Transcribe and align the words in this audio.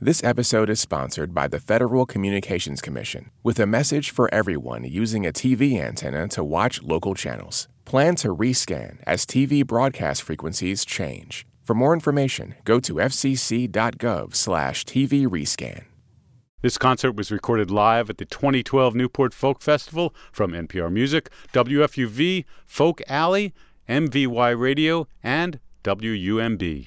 This 0.00 0.22
episode 0.22 0.70
is 0.70 0.78
sponsored 0.78 1.34
by 1.34 1.48
the 1.48 1.58
Federal 1.58 2.06
Communications 2.06 2.80
Commission 2.80 3.32
with 3.42 3.58
a 3.58 3.66
message 3.66 4.10
for 4.10 4.32
everyone 4.32 4.84
using 4.84 5.26
a 5.26 5.32
TV 5.32 5.80
antenna 5.80 6.28
to 6.28 6.44
watch 6.44 6.80
local 6.84 7.16
channels. 7.16 7.66
Plan 7.84 8.14
to 8.16 8.32
rescan 8.32 8.98
as 9.08 9.26
TV 9.26 9.66
broadcast 9.66 10.22
frequencies 10.22 10.84
change. 10.84 11.44
For 11.64 11.74
more 11.74 11.92
information, 11.92 12.54
go 12.62 12.78
to 12.78 12.94
fcc.gov/tv 12.94 13.66
rescan. 15.26 15.84
This 16.62 16.78
concert 16.78 17.16
was 17.16 17.32
recorded 17.32 17.72
live 17.72 18.08
at 18.08 18.18
the 18.18 18.24
2012 18.24 18.94
Newport 18.94 19.34
Folk 19.34 19.60
Festival 19.60 20.14
from 20.30 20.52
NPR 20.52 20.92
Music, 20.92 21.28
WFUV, 21.52 22.44
Folk 22.66 23.02
Alley, 23.08 23.52
MVY 23.88 24.56
Radio, 24.56 25.08
and 25.24 25.58
WUMB. 25.82 26.86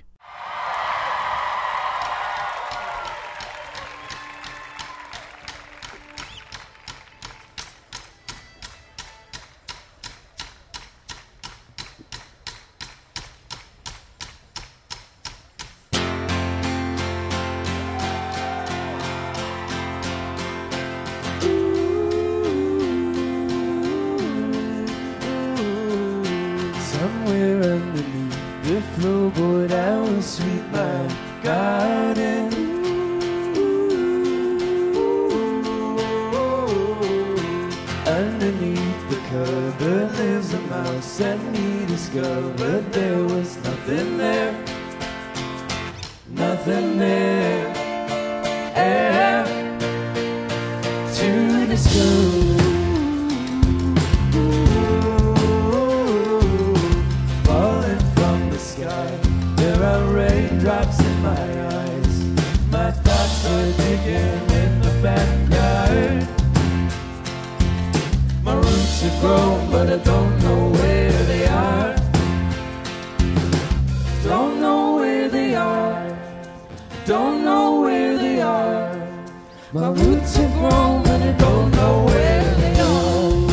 Roots 80.37 80.53
grown, 80.53 81.03
but 81.03 81.21
I 81.21 81.31
don't 81.33 81.71
know 81.71 82.05
where 82.05 82.55
they 82.55 82.79
are. 82.79 83.47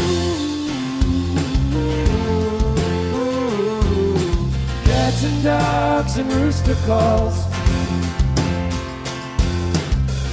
Cats 4.85 5.25
and 5.25 5.43
dogs 5.43 6.19
and 6.19 6.33
rooster 6.33 6.77
calls. 6.87 7.45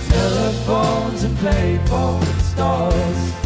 Telephones 0.09 1.23
and 1.23 1.37
payphone 1.37 2.23
stalls. 2.41 3.44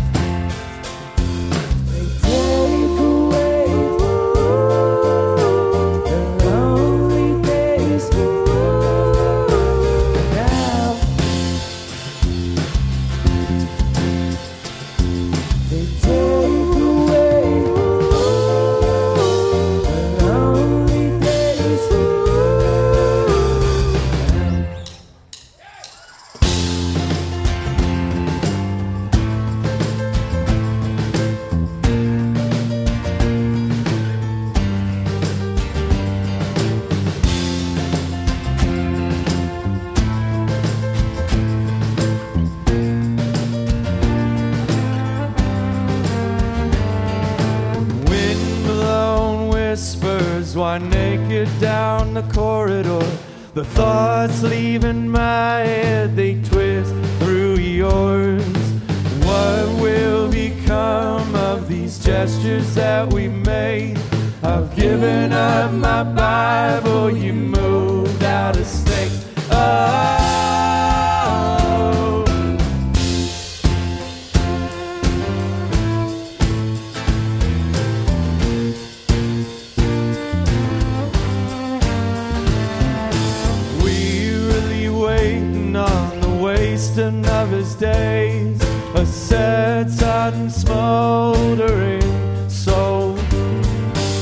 Smoldering 90.48 92.02
soul. 92.48 93.16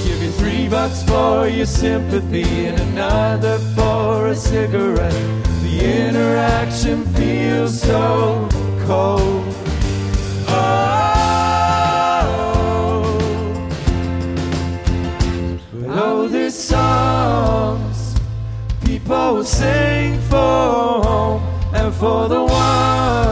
Give 0.05 0.23
you 0.23 0.31
three 0.39 0.69
bucks 0.69 1.03
for 1.03 1.50
your 1.50 1.66
sympathy 1.66 2.67
and 2.67 2.79
another 2.79 3.57
for 3.75 4.27
a 4.27 4.35
cigarette. 4.35 5.13
The 5.63 6.07
interaction 6.07 7.06
feels 7.07 7.81
so 7.81 8.47
cold. 8.85 9.44
Oh. 10.47 10.88
But 15.73 15.89
oh, 15.89 16.27
there's 16.29 16.56
songs 16.56 18.16
people 18.85 19.44
sing 19.44 20.19
for 20.22 20.38
home 20.38 21.41
and 21.73 21.94
for 21.94 22.27
the 22.29 22.44
ones 22.44 23.26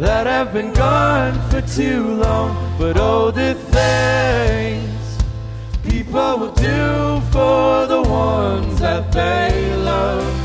that 0.00 0.26
have 0.26 0.54
been 0.54 0.72
gone 0.72 1.38
for 1.50 1.60
too 1.60 2.14
long. 2.14 2.74
But 2.78 2.96
oh, 2.96 3.30
the 3.30 3.54
things 3.54 5.18
people 5.84 6.38
will 6.38 6.54
do 6.54 7.20
for 7.30 7.86
the 7.86 8.02
ones 8.08 8.80
that 8.80 9.12
they 9.12 9.76
love. 9.76 10.39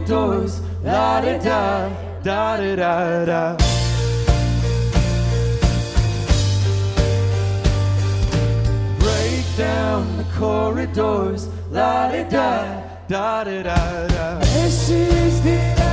Doors, 0.00 0.60
la 0.82 1.20
da 1.20 1.38
da, 1.38 1.88
da 2.22 2.56
da 2.56 2.74
da 2.76 3.24
da. 3.24 3.56
Break 8.98 9.44
down 9.56 10.16
the 10.16 10.24
corridors, 10.36 11.48
la 11.70 12.10
da 12.10 12.22
da, 12.24 12.82
da 13.08 13.44
da 13.44 13.62
da 13.62 14.06
da. 14.08 14.38
This 14.40 14.90
is 14.90 15.42
the 15.42 15.83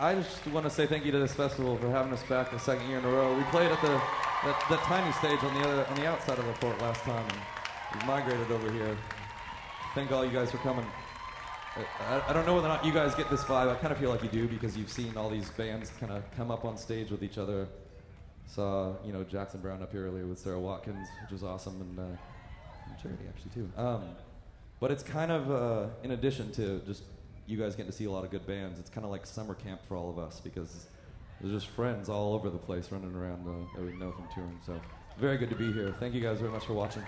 I 0.00 0.14
just 0.14 0.46
want 0.46 0.64
to 0.64 0.70
say 0.70 0.86
thank 0.86 1.04
you 1.04 1.12
to 1.12 1.18
this 1.18 1.34
festival 1.34 1.76
for 1.76 1.90
having 1.90 2.10
us 2.10 2.22
back 2.22 2.50
the 2.50 2.58
second 2.58 2.88
year 2.88 3.00
in 3.00 3.04
a 3.04 3.10
row. 3.10 3.36
We 3.36 3.42
played 3.44 3.70
at 3.70 3.82
the 3.82 4.00
that, 4.46 4.80
tiny 4.84 5.12
stage 5.12 5.44
on 5.44 5.52
the 5.52 5.68
other 5.68 5.86
on 5.86 5.94
the 5.94 6.06
outside 6.06 6.38
of 6.38 6.46
the 6.46 6.54
fort 6.54 6.80
last 6.80 7.02
time, 7.02 7.26
and 7.28 8.00
we 8.00 8.06
migrated 8.06 8.50
over 8.50 8.72
here. 8.72 8.96
Thank 9.94 10.10
all 10.10 10.24
you 10.24 10.30
guys 10.30 10.50
for 10.50 10.56
coming. 10.58 10.86
I, 11.76 12.22
I, 12.28 12.32
don't 12.32 12.46
know 12.46 12.54
whether 12.54 12.66
or 12.66 12.70
not 12.70 12.82
you 12.82 12.92
guys 12.92 13.14
get 13.14 13.28
this 13.28 13.44
vibe. 13.44 13.68
I 13.68 13.74
kind 13.74 13.92
of 13.92 13.98
feel 13.98 14.08
like 14.08 14.22
you 14.22 14.30
do 14.30 14.48
because 14.48 14.74
you've 14.74 14.90
seen 14.90 15.18
all 15.18 15.28
these 15.28 15.50
bands 15.50 15.92
kind 16.00 16.12
of 16.12 16.22
come 16.34 16.50
up 16.50 16.64
on 16.64 16.78
stage 16.78 17.10
with 17.10 17.22
each 17.22 17.36
other. 17.36 17.68
Saw 18.46 18.94
you 19.04 19.12
know 19.12 19.22
Jackson 19.22 19.60
Browne 19.60 19.82
up 19.82 19.92
here 19.92 20.06
earlier 20.06 20.26
with 20.26 20.38
Sara 20.38 20.58
Watkins, 20.58 21.08
which 21.20 21.32
was 21.32 21.42
awesome, 21.42 21.78
and, 21.78 21.98
uh, 21.98 22.96
Charity 23.02 23.24
actually 23.28 23.50
too. 23.50 23.70
Um, 23.76 24.04
but 24.80 24.90
it's 24.92 25.02
kind 25.02 25.30
of 25.30 25.50
uh, 25.50 25.86
in 26.02 26.12
addition 26.12 26.52
to 26.52 26.80
just 26.86 27.02
you 27.50 27.58
guys 27.58 27.74
getting 27.74 27.90
to 27.90 27.96
see 27.96 28.04
a 28.04 28.10
lot 28.10 28.24
of 28.24 28.30
good 28.30 28.46
bands. 28.46 28.78
It's 28.78 28.90
kind 28.90 29.04
of 29.04 29.10
like 29.10 29.26
summer 29.26 29.54
camp 29.54 29.80
for 29.88 29.96
all 29.96 30.08
of 30.08 30.18
us 30.18 30.40
because 30.40 30.86
there's 31.40 31.52
just 31.52 31.66
friends 31.66 32.08
all 32.08 32.34
over 32.34 32.48
the 32.48 32.58
place 32.58 32.92
running 32.92 33.14
around 33.14 33.46
uh, 33.46 33.76
that 33.76 33.84
we 33.84 33.98
know 33.98 34.12
from 34.12 34.28
touring. 34.34 34.58
So 34.64 34.80
very 35.18 35.36
good 35.36 35.50
to 35.50 35.56
be 35.56 35.72
here. 35.72 35.94
Thank 35.98 36.14
you 36.14 36.20
guys 36.20 36.38
very 36.38 36.52
much 36.52 36.64
for 36.64 36.74
watching. 36.74 37.02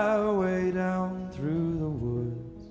Our 0.00 0.32
way 0.32 0.70
down 0.70 1.28
through 1.30 1.78
the 1.78 1.92
woods. 2.06 2.62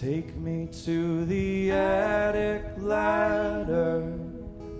Take 0.00 0.36
me 0.36 0.68
to 0.84 1.24
the 1.24 1.72
attic 1.72 2.64
ladder. 2.78 4.16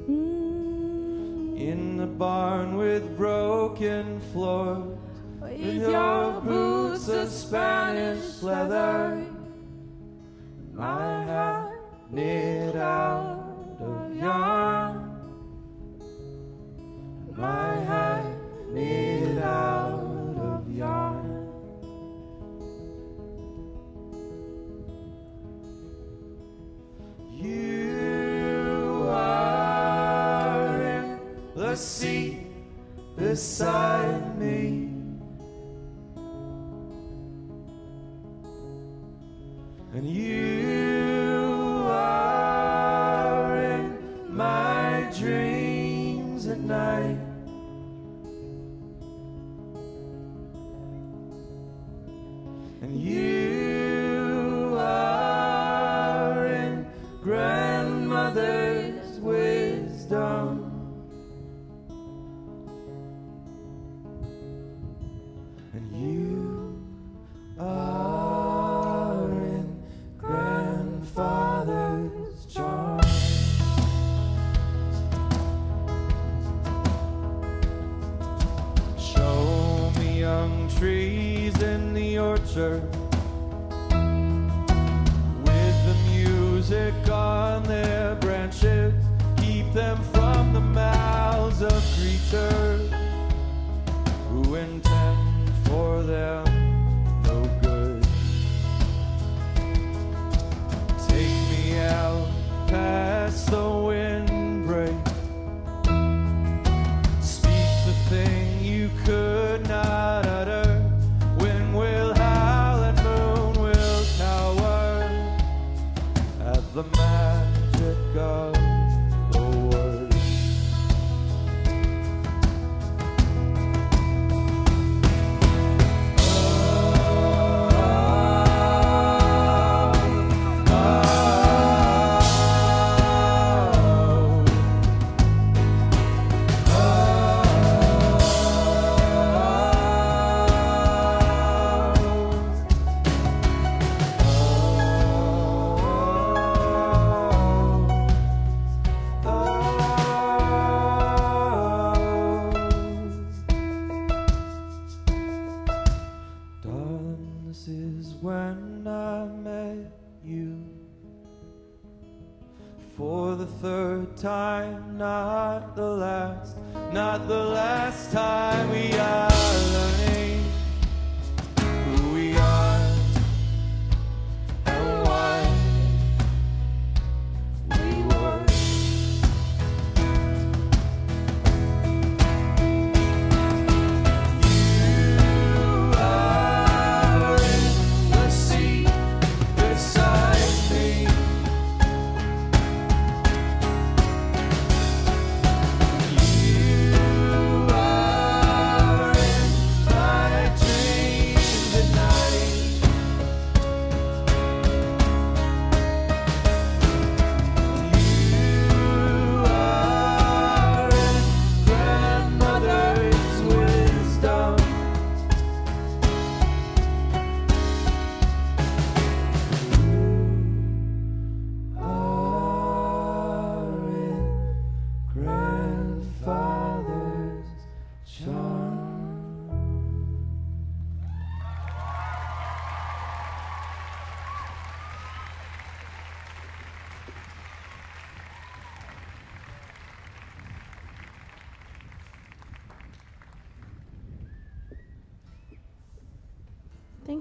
Mm. 0.09 1.59
In 1.59 1.97
the 1.97 2.07
barn 2.07 2.77
with 2.77 3.17
broken 3.17 4.21
floors, 4.33 4.97
with 5.41 5.91
your 5.91 6.41
boots 6.43 7.09
of 7.09 7.29
Spanish 7.29 8.41
leather, 8.41 9.27
my 10.73 11.25
heart 11.25 11.81
knit 12.13 12.77
out 12.77 13.28
beside 33.39 34.08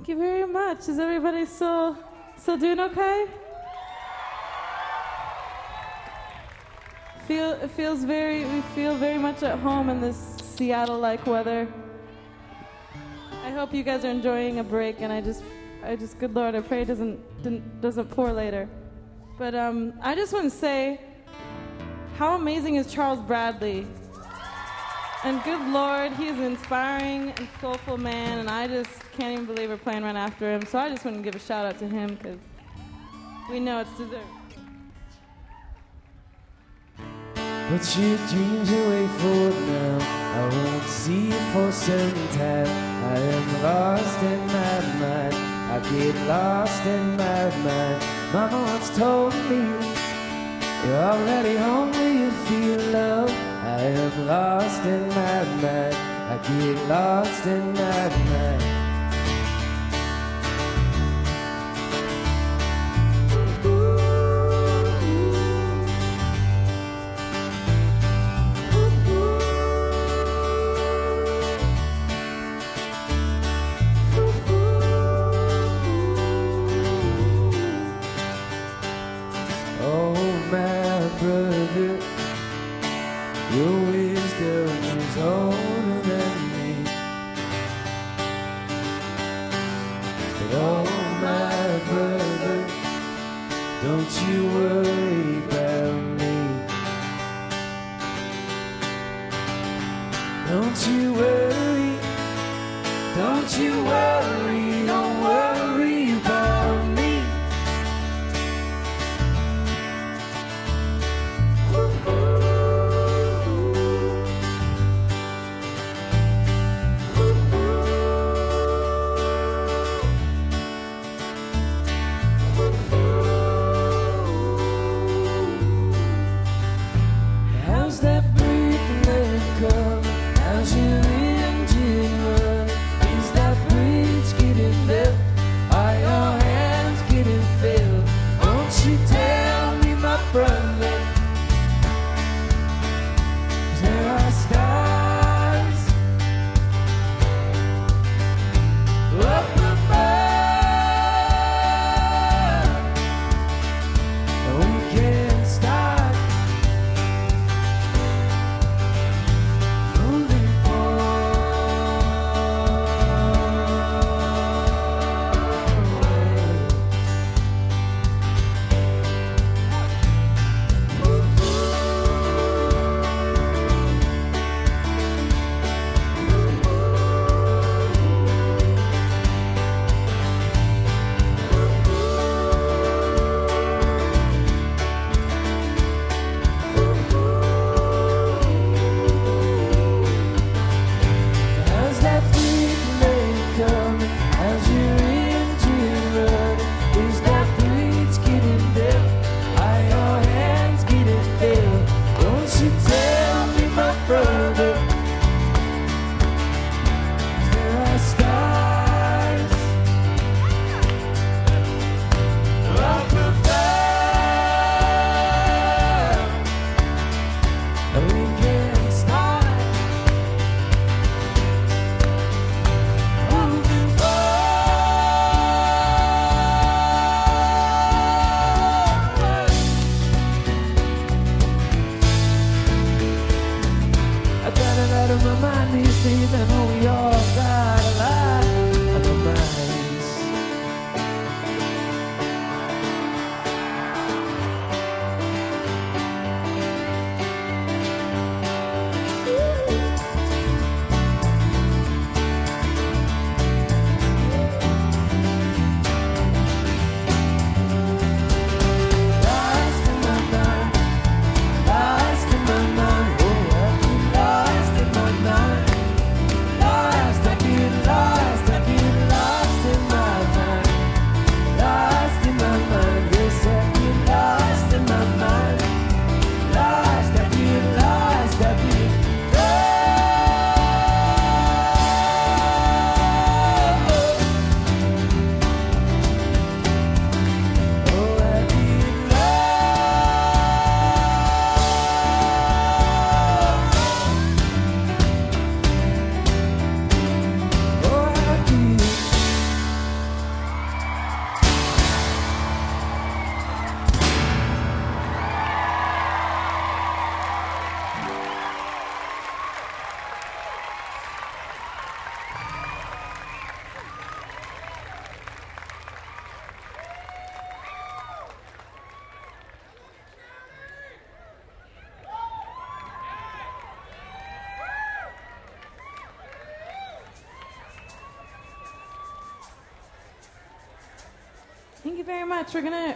Thank 0.07 0.19
you 0.19 0.25
very 0.25 0.47
much. 0.47 0.87
Is 0.87 0.99
everybody 0.99 1.45
still 1.45 1.97
still 2.37 2.57
doing 2.57 2.79
okay? 2.79 3.25
Feel 7.27 7.51
it 7.51 7.69
feels 7.71 8.05
very 8.05 8.45
we 8.45 8.61
feel 8.73 8.95
very 8.95 9.17
much 9.17 9.43
at 9.43 9.59
home 9.59 9.89
in 9.89 9.99
this 9.99 10.15
Seattle-like 10.55 11.27
weather. 11.27 11.67
I 13.43 13.49
hope 13.49 13.73
you 13.73 13.83
guys 13.83 14.05
are 14.05 14.09
enjoying 14.09 14.59
a 14.59 14.63
break, 14.63 15.01
and 15.01 15.11
I 15.11 15.19
just 15.19 15.43
I 15.83 15.97
just 15.97 16.17
good 16.19 16.33
Lord, 16.33 16.55
I 16.55 16.61
pray 16.61 16.83
it 16.83 16.85
doesn't 16.85 17.19
doesn't 17.81 18.09
pour 18.09 18.31
later. 18.31 18.69
But 19.37 19.55
um, 19.55 19.91
I 20.01 20.15
just 20.15 20.31
want 20.31 20.45
to 20.45 20.57
say, 20.57 21.01
how 22.15 22.35
amazing 22.35 22.75
is 22.75 22.87
Charles 22.93 23.19
Bradley? 23.19 23.85
And 25.25 25.43
good 25.43 25.67
Lord, 25.67 26.13
he 26.13 26.27
is 26.27 26.37
an 26.37 26.45
inspiring 26.45 27.31
and 27.31 27.49
soulful 27.59 27.97
man, 27.97 28.39
and 28.39 28.49
I 28.49 28.67
just 28.69 29.01
can't 29.17 29.33
even 29.33 29.45
believe 29.45 29.69
we're 29.69 29.77
playing 29.77 30.03
right 30.03 30.15
after 30.15 30.53
him. 30.53 30.63
So 30.67 30.77
I 30.77 30.89
just 30.89 31.03
want 31.03 31.17
to 31.17 31.23
give 31.23 31.33
a 31.33 31.39
shout 31.39 31.65
out 31.65 31.79
to 31.79 31.87
him 31.87 32.15
because 32.15 32.37
we 33.49 33.59
know 33.59 33.79
it's 33.79 33.97
deserved. 33.97 34.27
Put 37.69 37.97
your 37.97 38.17
dreams 38.29 38.71
away 38.71 39.07
for 39.19 39.49
now. 39.71 39.97
I 40.37 40.49
won't 40.55 40.83
see 40.83 41.25
you 41.25 41.39
for 41.51 41.71
some 41.71 42.13
time. 42.37 42.67
I 42.67 43.17
am 43.17 43.63
lost 43.63 44.21
in 44.21 44.39
my 44.57 44.77
mind. 45.01 45.35
I 45.73 45.79
get 45.91 46.15
lost 46.27 46.85
in 46.85 47.17
my 47.17 47.49
mind. 47.65 48.03
Mama 48.31 48.61
once 48.71 48.95
told 48.95 49.33
me 49.49 49.61
you're 50.85 51.03
already 51.11 51.55
home 51.57 51.91
where 51.91 52.13
you 52.13 52.29
feel 52.47 52.81
love. 52.91 53.31
I 53.31 53.81
am 53.81 54.27
lost 54.27 54.85
in 54.85 55.09
my 55.09 55.43
mind. 55.63 55.95
I 55.95 56.37
get 56.47 56.87
lost 56.87 57.47
in 57.47 57.73
my 57.73 58.09
mind. 58.29 58.66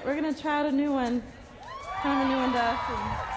we're 0.05 0.15
gonna 0.15 0.33
try 0.33 0.59
out 0.59 0.65
a 0.65 0.71
new 0.71 0.93
one. 0.93 1.21
Kind 2.01 2.21
of 2.21 2.27
a 2.27 2.29
new 2.29 2.37
one 2.37 2.51
to 2.53 2.59
us. 2.59 3.31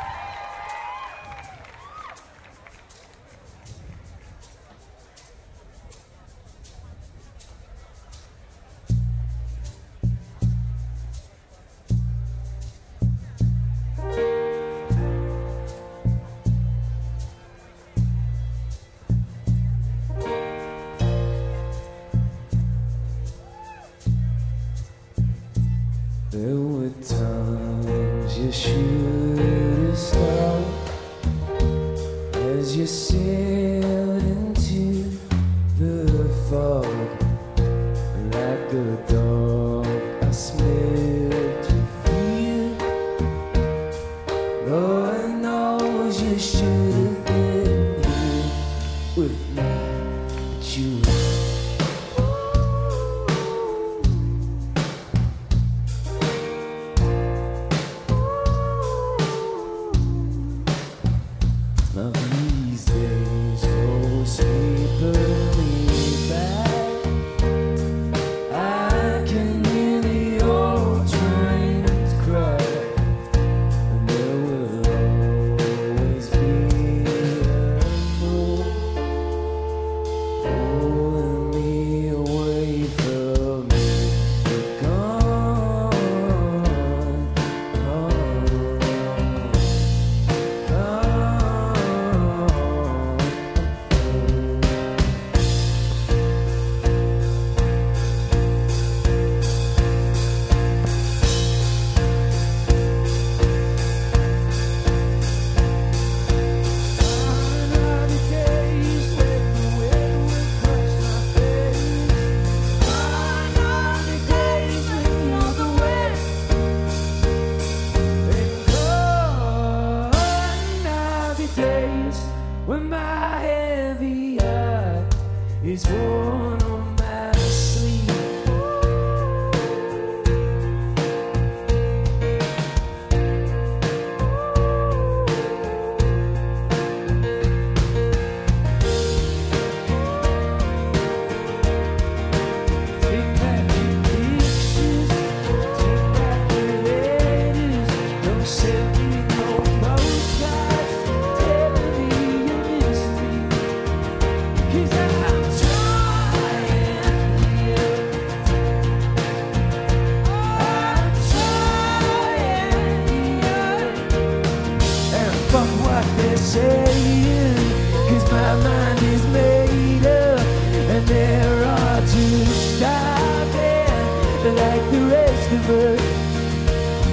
The. 175.63 175.99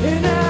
And 0.03 0.25
I'm 0.25 0.40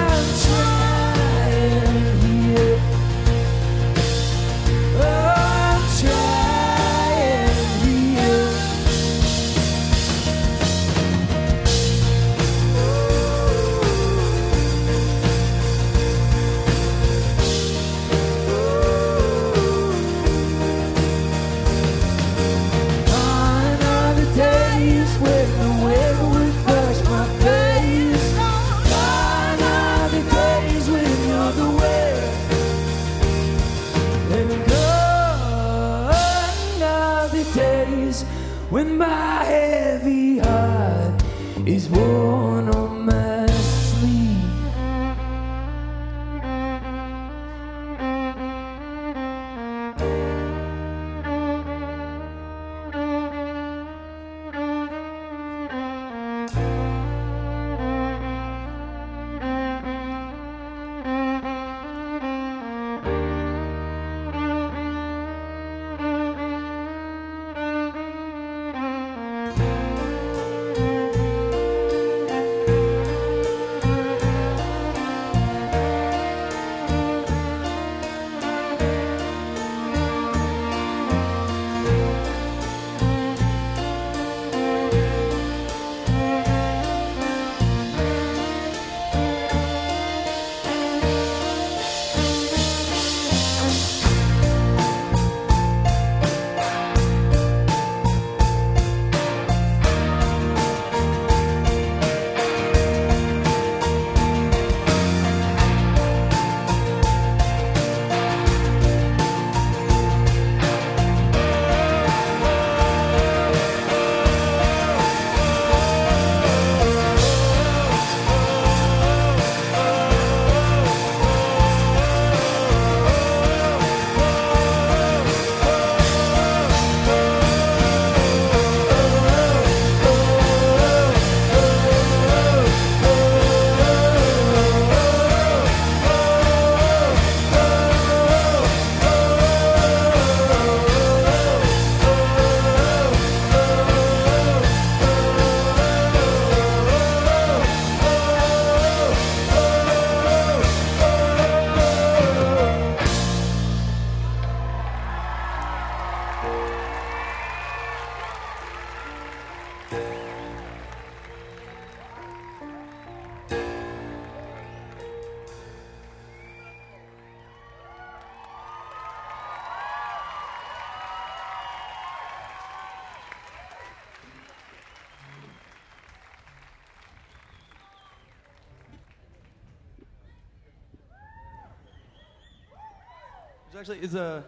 actually 183.81 183.97
is 184.01 184.15
uh, 184.15 184.43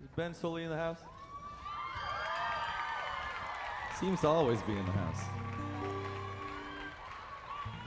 is 0.00 0.08
Ben 0.14 0.32
Sollee 0.32 0.62
in 0.62 0.70
the 0.70 0.76
house? 0.76 1.00
Seems 3.98 4.20
to 4.20 4.28
always 4.28 4.62
be 4.62 4.74
in 4.74 4.86
the 4.86 4.92
house. 4.92 5.20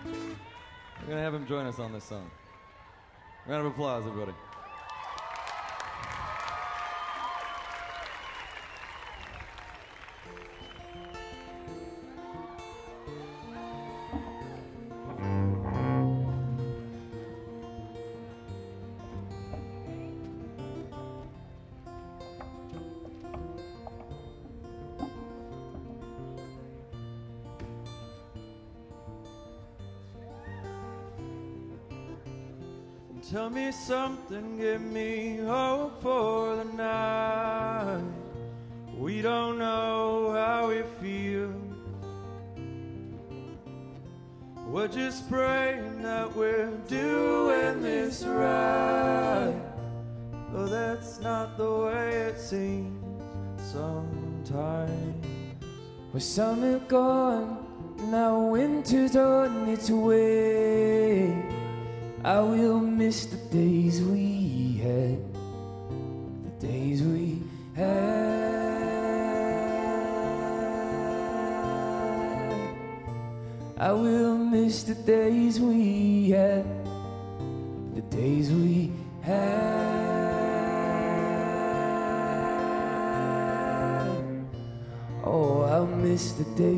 We're 0.03 1.07
gonna 1.07 1.21
have 1.21 1.33
him 1.33 1.47
join 1.47 1.65
us 1.67 1.79
on 1.79 1.93
this 1.93 2.03
song. 2.03 2.29
Round 3.47 3.65
of 3.65 3.71
applause, 3.71 4.05
everybody. 4.05 4.33
Something, 33.77 34.57
give 34.57 34.81
me 34.81 35.37
hope 35.37 36.01
for 36.01 36.55
the 36.57 36.65
night. 36.65 38.03
We 38.97 39.21
don't 39.21 39.59
know 39.59 40.31
how 40.31 40.69
we 40.69 40.81
feel. 41.01 41.53
We're 44.67 44.87
just 44.87 45.29
praying 45.29 46.01
that 46.03 46.35
we're 46.35 46.71
doing 46.87 47.81
this 47.81 48.23
right. 48.23 49.55
Though 50.51 50.67
that's 50.67 51.19
not 51.21 51.57
the 51.57 51.71
way 51.71 52.09
it 52.29 52.39
seems. 52.39 52.93
sometimes. 53.71 55.25
With 56.13 56.23
summer 56.23 56.79
gone, 56.79 57.65
now 58.09 58.39
winter's 58.39 59.15
on 59.15 59.69
its 59.69 59.89
way. 59.89 60.76
I 62.27 62.41
will 62.41 62.81
miss 62.81 63.25
the 63.25 63.37
days 63.37 64.01
we 64.01 64.81
had, 64.83 65.17
the 66.43 66.67
days 66.67 67.01
we 67.01 67.41
had. 67.73 68.57
I 73.77 73.93
will 73.93 74.37
miss 74.37 74.83
the 74.83 74.95
days 74.95 75.61
we 75.61 76.31
had, 76.31 76.65
the 77.95 78.01
days 78.09 78.51
we 78.51 78.91
had. 79.21 79.87
Oh, 85.23 85.61
I'll 85.61 85.87
miss 85.87 86.33
the 86.33 86.43
days 86.55 86.76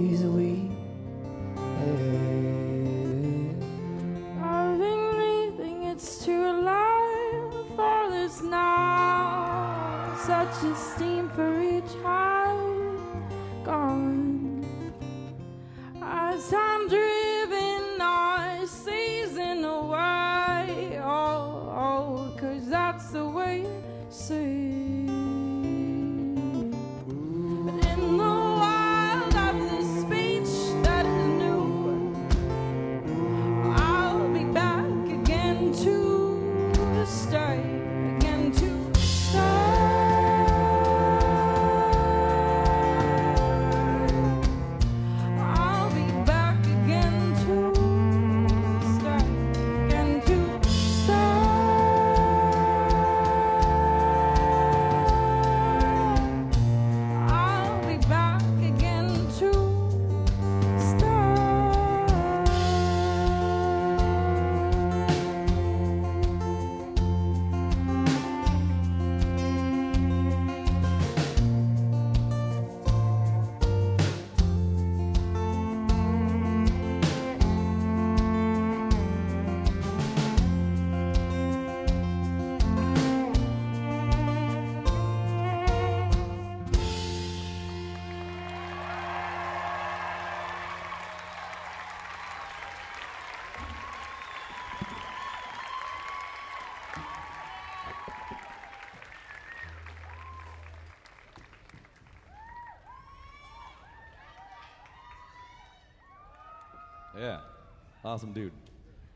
Awesome 108.09 108.33
dude. 108.33 108.51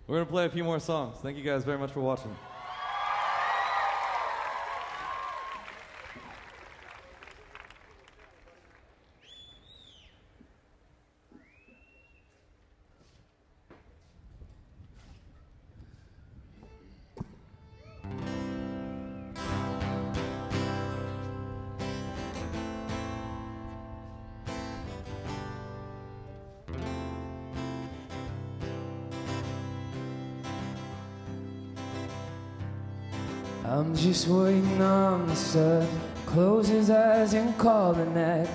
We're 0.06 0.18
going 0.18 0.28
to 0.28 0.32
play 0.32 0.46
a 0.46 0.50
few 0.50 0.64
more 0.64 0.80
songs. 0.80 1.18
Thank 1.24 1.36
you 1.36 1.44
guys 1.44 1.64
very 1.64 1.80
much 1.80 1.92
for 1.92 2.02
watching. 2.02 2.36
I'm 33.74 33.96
just 33.96 34.28
waiting 34.28 34.80
on 34.84 35.26
the 35.26 35.36
sun. 35.36 35.88
Close 36.28 36.68
his 36.68 36.92
eyes 36.92 37.34
and 37.34 37.58
call 37.58 37.94
the 37.94 38.06
night. 38.06 38.48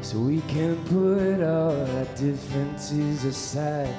So 0.00 0.20
we 0.20 0.40
can 0.48 0.82
put 0.86 1.42
all 1.42 1.78
our 1.78 2.04
differences 2.16 3.24
aside. 3.24 3.94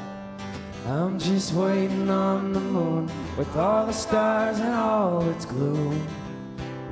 I'm 0.88 1.20
just 1.20 1.54
waiting 1.54 2.10
on 2.10 2.52
the 2.52 2.60
moon 2.60 3.12
with 3.38 3.56
all 3.56 3.86
the 3.86 3.94
stars 3.94 4.58
and 4.58 4.74
all 4.74 5.22
its 5.30 5.46
gloom. 5.46 6.02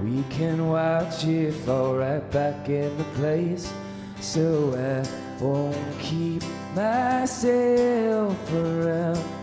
We 0.03 0.21
can 0.29 0.67
watch 0.67 1.25
it 1.25 1.53
fall 1.65 1.95
right 1.95 2.29
back 2.29 2.69
into 2.69 3.03
place. 3.15 3.73
So 4.19 4.75
I 4.77 5.41
won't 5.43 5.99
keep 5.99 6.43
myself 6.75 8.53
around 8.53 9.40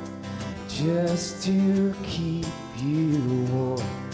just 0.78 1.42
to 1.42 1.92
keep 2.04 2.46
you 2.76 3.18
warm. 3.50 4.07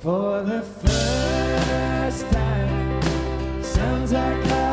For 0.00 0.42
the 0.42 0.62
first 0.62 2.30
time. 2.30 3.02
Sounds 3.62 4.12
like 4.12 4.44
hallelujah 4.44 4.71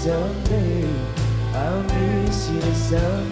someday. 0.00 0.88
I'll 1.52 1.82
miss 1.82 2.48
you 2.48 2.62
someday. 2.74 3.29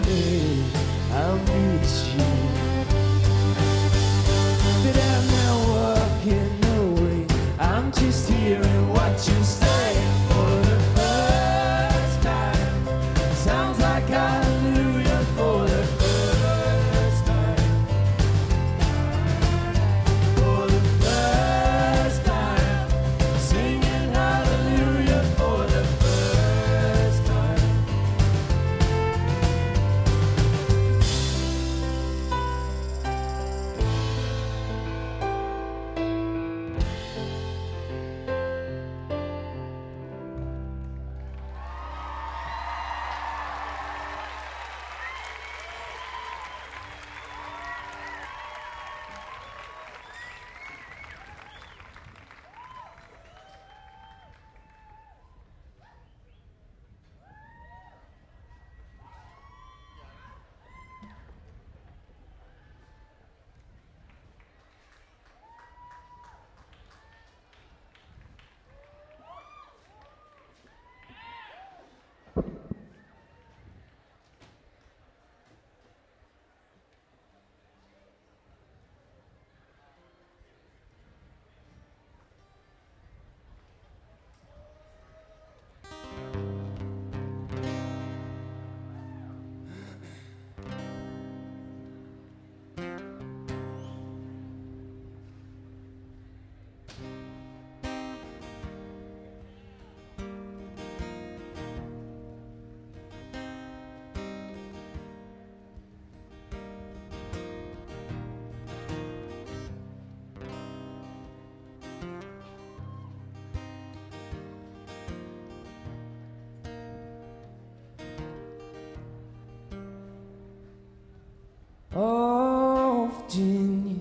Oh, 122.01 123.11
Virginia, 123.27 123.99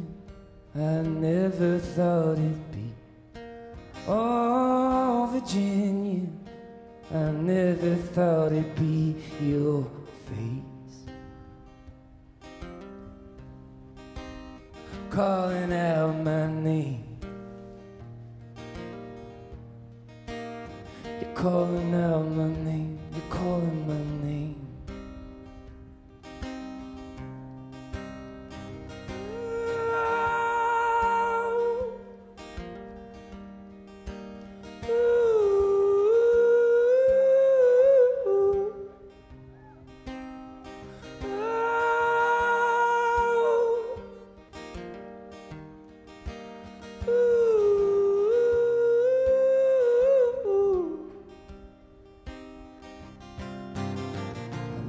I 0.73 1.03
never 1.03 1.81
thought 1.81 2.38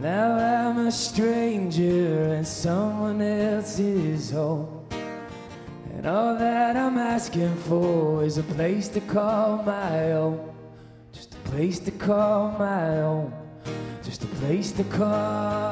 Now 0.02 0.38
I'm 0.38 0.88
a 0.88 0.92
stranger 0.94 2.34
in 2.34 2.46
someone 2.46 3.22
else's 3.22 4.32
home. 4.32 4.88
And 5.94 6.06
all 6.08 6.36
that 6.36 6.78
I'm 6.78 6.98
asking 6.98 7.54
for 7.68 8.24
is 8.24 8.38
a 8.38 8.44
place 8.44 8.88
to 8.90 9.02
call 9.02 9.62
my 9.64 10.14
own. 10.14 10.56
Just 11.12 11.34
a 11.34 11.50
place 11.50 11.80
to 11.80 11.92
call 11.92 12.52
my 12.58 13.02
own. 13.02 13.34
Just 14.02 14.24
a 14.24 14.28
place 14.40 14.72
to 14.72 14.86
call. 14.86 15.69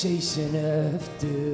chasing 0.00 0.56
after. 0.56 1.49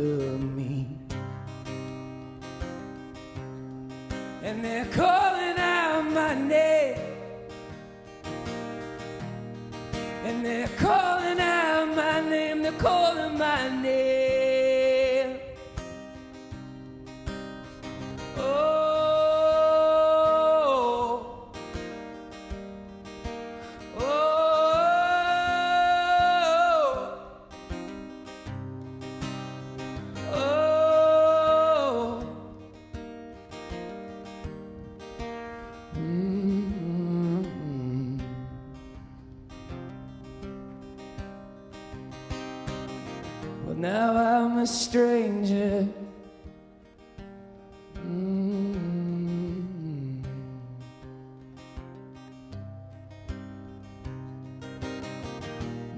Well, 43.67 43.75
now 43.75 44.17
I'm 44.17 44.59
a 44.59 44.67
stranger. 44.67 45.89
Mm-hmm. 47.97 48.77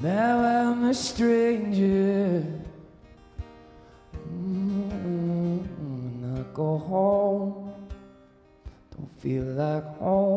Now 0.01 0.39
I'm 0.39 0.85
a 0.85 0.95
stranger. 0.95 2.43
Mm-hmm. 4.17 5.59
When 5.59 6.39
I 6.39 6.43
go 6.55 6.79
home, 6.79 7.75
don't 8.97 9.13
feel 9.21 9.45
like 9.45 9.85
home. 9.99 10.28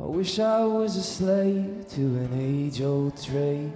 I 0.00 0.04
wish 0.04 0.38
I 0.38 0.64
was 0.64 0.96
a 0.96 1.02
slave 1.02 1.86
to 1.90 2.00
an 2.00 2.30
age 2.32 2.80
old 2.80 3.22
trade. 3.22 3.70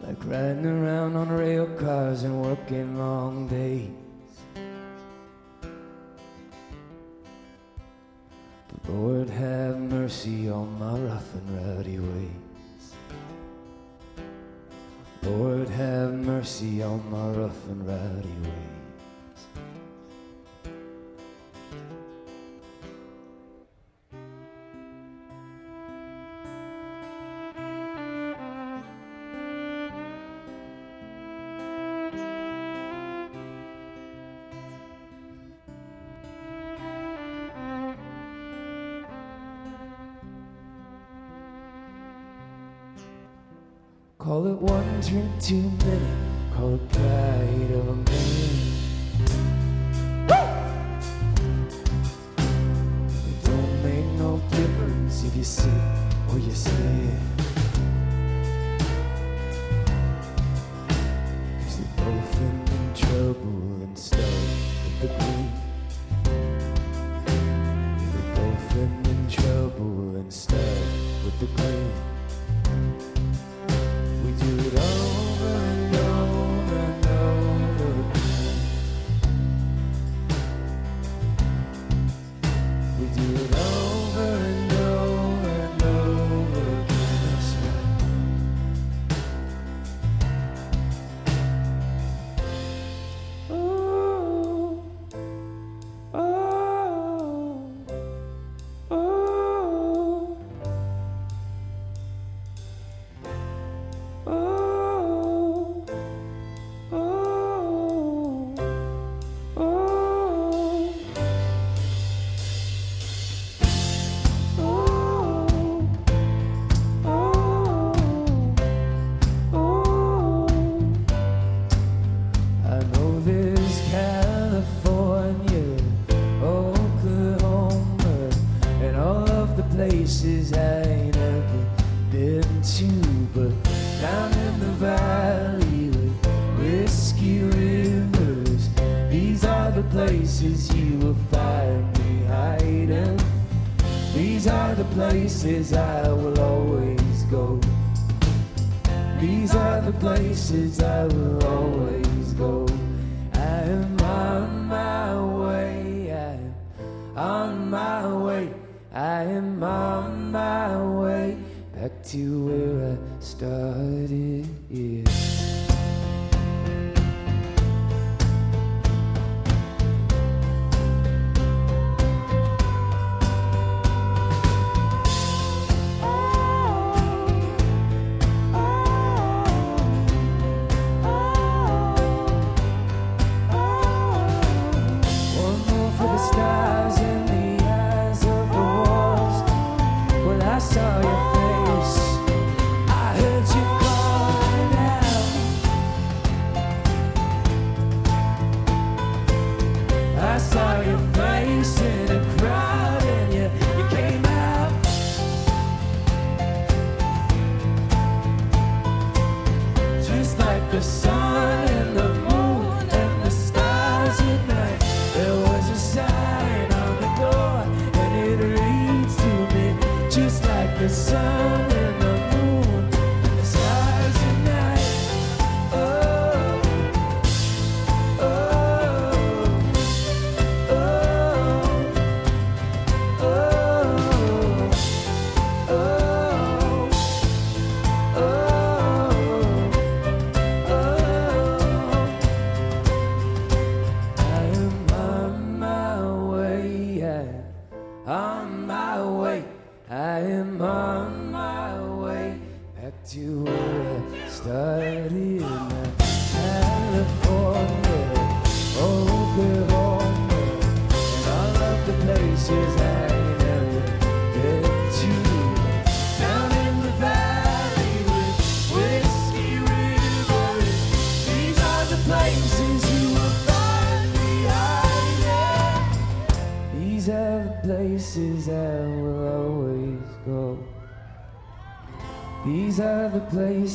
Like 0.00 0.16
riding 0.24 0.64
around 0.64 1.16
on 1.16 1.28
rail 1.28 1.66
cars 1.66 2.22
and 2.22 2.42
working 2.42 2.98
long 2.98 3.46
days. 3.48 3.90
But 8.68 8.88
Lord 8.88 9.28
have 9.28 9.78
mercy 9.78 10.48
on 10.48 10.78
my 10.78 10.98
rough 10.98 11.34
and 11.34 11.60
rowdy 11.60 11.98
ways. 11.98 12.94
Lord 15.22 15.68
have 15.68 16.14
mercy 16.14 16.82
on 16.82 17.02
my 17.10 17.28
rough 17.32 17.66
and 17.68 17.86
rowdy 17.86 18.34
ways. 18.48 18.75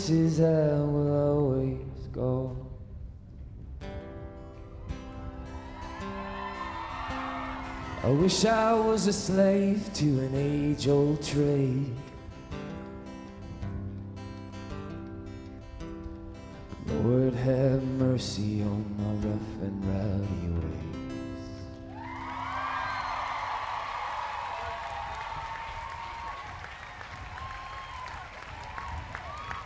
Places 0.01 0.41
I 0.41 0.81
will 0.83 1.13
always 1.29 2.07
go. 2.11 2.55
I 8.03 8.09
wish 8.09 8.45
I 8.45 8.73
was 8.73 9.05
a 9.05 9.13
slave 9.13 9.93
to 9.93 10.05
an 10.05 10.33
age 10.33 10.87
old 10.87 11.21
trade. 11.21 11.95
Lord 16.87 17.35
have 17.35 17.83
mercy 17.83 18.63
on 18.63 18.83
my 18.97 19.13
rough 19.27 19.51
and 19.61 19.85
rowdy 19.85 20.65
ways. 20.65 20.80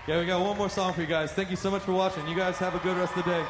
Yeah, 0.07 0.19
we 0.19 0.27
got 0.27 0.39
one 0.39 0.55
more 0.55 0.69
song 0.69 0.93
for 0.93 1.01
you 1.01 1.07
guys. 1.07 1.31
Thank 1.31 1.49
you 1.49 1.55
so 1.55 1.71
much 1.71 1.81
for 1.81 1.91
watching. 1.91 2.27
You 2.27 2.35
guys 2.35 2.59
have 2.59 2.75
a 2.75 2.79
good 2.79 2.95
rest 2.95 3.17
of 3.17 3.25
the 3.25 3.31
day. 3.31 3.45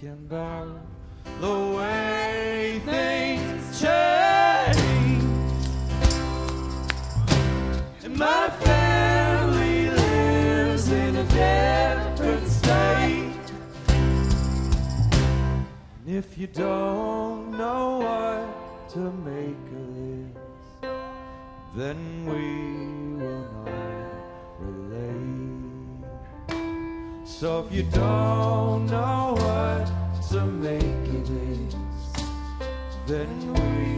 Talking 0.00 0.12
about 0.30 0.68
the 1.40 1.76
way 1.76 2.80
things 2.84 3.80
change. 3.80 5.22
And 8.04 8.16
my 8.16 8.48
family 8.60 9.90
lives 9.90 10.90
in 10.90 11.16
a 11.16 11.24
different 11.24 12.48
state. 12.48 13.52
And 15.98 16.16
if 16.16 16.38
you 16.38 16.46
don't 16.46 17.58
know 17.58 17.98
what 17.98 18.88
to 18.90 18.98
make 18.98 19.56
of 19.80 19.94
this, 19.96 20.90
then 21.76 22.26
we 22.26 22.99
So 27.40 27.64
if 27.66 27.72
you 27.72 27.84
don't 27.84 28.84
know 28.84 29.34
what 29.38 29.86
to 30.28 30.44
make 30.44 30.82
of 30.82 31.26
this, 31.26 31.74
then 33.06 33.30
we 33.54 33.89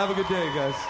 Have 0.00 0.08
a 0.08 0.14
good 0.14 0.28
day, 0.28 0.50
guys. 0.54 0.89